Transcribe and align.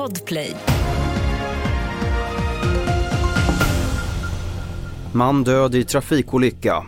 Podplay. 0.00 0.56
Man 5.12 5.44
död 5.44 5.74
i 5.74 5.84
trafikolycka. 5.84 6.84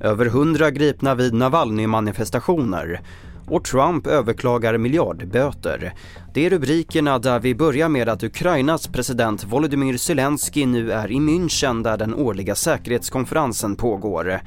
Över 0.00 0.26
hundra 0.26 0.70
gripna 0.70 1.14
vid 1.14 1.34
Navalny-manifestationer. 1.34 3.00
Och 3.48 3.64
Trump 3.64 4.06
överklagar 4.06 4.78
miljardböter. 4.78 5.94
Det 6.34 6.46
är 6.46 6.50
rubrikerna 6.50 7.18
där 7.18 7.40
vi 7.40 7.54
börjar 7.54 7.88
med 7.88 8.08
att 8.08 8.22
Ukrainas 8.22 8.86
president 8.86 9.44
Volodymyr 9.44 9.96
Zelensky 9.96 10.66
nu 10.66 10.92
är 10.92 11.12
i 11.12 11.16
München 11.16 11.82
där 11.82 11.96
den 11.96 12.14
årliga 12.14 12.54
säkerhetskonferensen 12.54 13.76
pågår. 13.76 14.40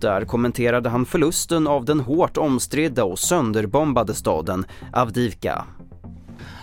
Där 0.00 0.24
kommenterade 0.24 0.88
han 0.88 1.06
förlusten 1.06 1.66
av 1.66 1.84
den 1.84 2.00
hårt 2.00 2.36
omstridda 2.36 3.04
och 3.04 3.18
sönderbombade 3.18 4.14
staden 4.14 4.64
Avdivka. 4.92 5.64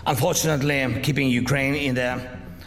Unfortunately, 0.06 1.00
keeping 1.02 1.28
Ukraine 1.28 1.74
in 1.74 1.96
the 1.96 2.20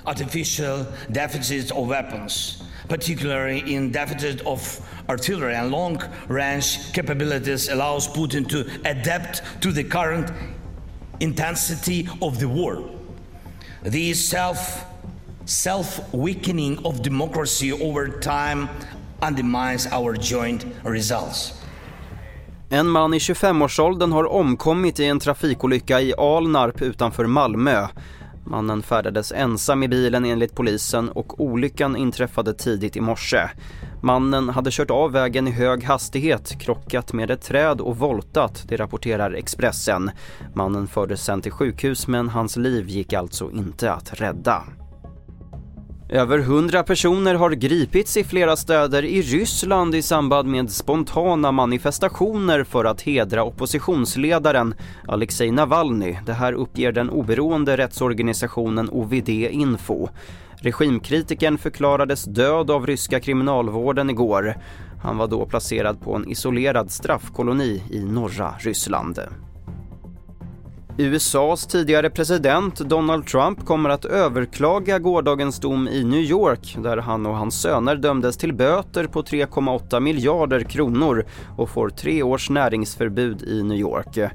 artificial 0.06 0.86
deficit 1.12 1.72
of 1.72 1.88
weapons, 1.88 2.64
particularly 2.90 3.60
in 3.74 3.92
deficit 3.92 4.42
of 4.46 4.60
artillery 5.08 5.56
and 5.56 5.72
long 5.72 6.04
range 6.28 6.92
capabilities, 6.92 7.70
allows 7.70 8.10
Putin 8.10 8.46
to 8.50 8.60
adapt 8.84 9.42
to 9.62 9.72
the 9.72 9.86
current 9.86 10.30
intensity 11.22 12.10
of 12.22 12.40
the 12.40 12.48
war. 12.48 12.84
The 13.84 14.14
self 14.14 14.86
self 15.46 16.14
weakening 16.14 16.86
of 16.86 17.02
democracy 17.02 17.72
over 17.72 18.20
time 18.20 18.70
undermines 19.22 19.88
our 19.88 20.16
joint 20.18 20.66
results. 20.84 21.60
En 22.72 22.90
man 22.90 23.14
i 23.14 23.18
25-årsåldern 23.18 24.12
har 24.12 24.32
omkommit 24.32 25.00
i 25.00 25.06
en 25.06 25.20
trafikolycka 25.20 26.02
i 26.02 26.14
Alnarp 26.18 26.82
utanför 26.82 27.26
Malmö. 27.26 27.88
Mannen 28.46 28.82
färdades 28.82 29.32
ensam 29.32 29.84
i 29.84 29.88
bilen 29.88 30.26
enligt 30.26 30.56
polisen 30.56 31.10
och 31.10 31.42
olyckan 31.42 31.96
inträffade 31.96 32.54
tidigt 32.54 32.96
i 32.96 33.02
morse. 33.02 33.50
Mannen 34.02 34.50
hade 34.50 34.72
kört 34.72 34.92
av 34.92 35.12
vägen 35.12 35.48
i 35.48 35.52
hög 35.52 35.84
hastighet, 35.84 36.60
krockat 36.60 37.14
med 37.14 37.32
ett 37.32 37.42
träd 37.42 37.82
och 37.82 37.98
voltat, 37.98 38.64
det 38.68 38.78
rapporterar 38.78 39.32
Expressen. 39.32 40.12
Mannen 40.56 40.88
fördes 40.88 41.24
sen 41.24 41.42
till 41.42 41.52
sjukhus 41.52 42.08
men 42.08 42.30
hans 42.30 42.58
liv 42.58 42.90
gick 42.90 43.14
alltså 43.14 43.52
inte 43.52 43.94
att 43.94 44.22
rädda. 44.22 44.64
Över 46.12 46.40
hundra 46.40 46.84
personer 46.84 47.36
har 47.36 47.52
gripits 47.52 48.18
i 48.18 48.24
flera 48.24 48.56
städer 48.56 49.06
i 49.06 49.22
Ryssland 49.22 49.96
i 49.96 50.02
samband 50.02 50.50
med 50.50 50.72
spontana 50.72 51.52
manifestationer 51.52 52.64
för 52.64 52.86
att 52.86 53.02
hedra 53.02 53.44
oppositionsledaren 53.44 54.74
Alexej 55.08 55.52
Navalny. 55.52 56.18
Det 56.26 56.34
här 56.34 56.54
uppger 56.54 56.92
den 56.92 57.10
oberoende 57.10 57.78
rättsorganisationen 57.78 58.90
OVD 58.90 59.30
Info. 59.30 60.08
Regimkritikern 60.56 61.58
förklarades 61.58 62.24
död 62.24 62.72
av 62.72 62.88
ryska 62.88 63.20
kriminalvården 63.20 64.10
igår. 64.10 64.56
Han 65.04 65.18
var 65.18 65.28
då 65.28 65.46
placerad 65.46 66.02
på 66.02 66.16
en 66.16 66.30
isolerad 66.30 66.92
straffkoloni 66.92 67.84
i 67.92 68.00
norra 68.00 68.54
Ryssland. 68.60 69.20
USAs 71.00 71.68
tidigare 71.68 72.10
president 72.10 72.80
Donald 72.80 73.28
Trump 73.28 73.66
kommer 73.66 73.90
att 73.90 74.06
överklaga 74.06 75.00
gårdagens 75.00 75.60
dom 75.60 75.88
i 75.88 76.04
New 76.04 76.20
York 76.20 76.78
där 76.84 76.98
han 76.98 77.26
och 77.26 77.36
hans 77.36 77.62
söner 77.62 77.96
dömdes 77.96 78.38
till 78.38 78.54
böter 78.54 79.08
på 79.08 79.22
3,8 79.22 80.00
miljarder 80.00 80.62
kronor 80.62 81.26
och 81.58 81.70
får 81.70 81.90
tre 81.90 82.24
års 82.24 82.50
näringsförbud 82.50 83.44
i 83.44 83.64
New 83.64 83.78
York. 83.78 84.32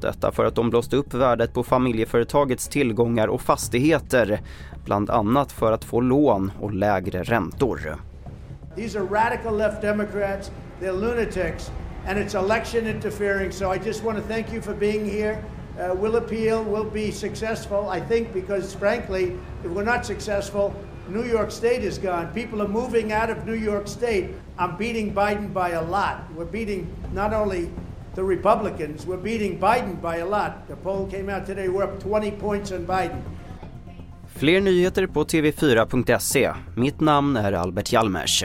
Detta 0.00 0.32
för 0.32 0.44
att 0.44 0.54
de 0.54 0.70
blåste 0.70 0.96
upp 0.96 1.14
värdet 1.14 1.54
på 1.54 1.62
familjeföretagets 1.62 2.68
tillgångar 2.68 3.28
och 3.28 3.40
fastigheter, 3.40 4.40
bland 4.84 5.10
annat 5.10 5.52
för 5.52 5.72
att 5.72 5.84
få 5.84 6.00
lån 6.00 6.52
och 6.60 6.74
lägre 6.74 7.22
räntor. 7.22 7.96
These 8.76 8.98
are 8.98 9.06
radical 9.06 9.58
left 9.58 9.82
Democrats, 9.82 10.50
they're 10.80 11.00
lunatics, 11.00 11.70
and 12.08 12.18
it's 12.18 12.44
election 12.44 12.86
interfering. 12.86 13.52
So 13.52 13.74
I 13.74 13.78
just 13.86 14.04
want 14.04 14.18
to 14.18 14.24
thank 14.28 14.52
you 14.52 14.62
for 14.62 14.74
being 14.74 15.10
here. 15.10 15.36
Uh, 15.78 15.94
we'll 15.94 16.16
appeal, 16.16 16.62
we'll 16.64 16.88
be 16.90 17.10
successful, 17.10 17.88
I 17.90 18.00
think, 18.00 18.32
because 18.32 18.74
frankly, 18.74 19.36
if 19.62 19.70
we're 19.70 19.84
not 19.84 20.06
successful, 20.06 20.74
New 21.08 21.24
York 21.24 21.50
State 21.50 21.84
is 21.84 21.98
gone. 21.98 22.32
People 22.32 22.62
are 22.62 22.68
moving 22.68 23.12
out 23.12 23.30
of 23.30 23.44
New 23.46 23.54
York 23.54 23.86
State. 23.86 24.30
I'm 24.58 24.76
beating 24.76 25.14
Biden 25.14 25.52
by 25.52 25.70
a 25.70 25.82
lot. 25.82 26.16
We're 26.34 26.50
beating 26.50 26.86
not 27.12 27.32
only 27.32 27.68
the 28.14 28.24
Republicans, 28.24 29.06
we're 29.06 29.22
beating 29.22 29.58
Biden 29.60 30.00
by 30.00 30.16
a 30.16 30.26
lot. 30.26 30.66
The 30.68 30.76
poll 30.76 31.06
came 31.06 31.28
out 31.28 31.46
today, 31.46 31.68
we're 31.68 31.84
up 31.84 32.00
20 32.00 32.30
points 32.30 32.72
on 32.72 32.86
Biden. 32.86 33.22
Fler 34.26 34.60
nyheter 34.60 35.06
på 35.06 35.24
tv4.se. 35.24 36.54
Mitt 36.74 37.00
namn 37.00 37.36
är 37.36 37.52
Albert 37.52 37.88
Hjalmers. 37.88 38.44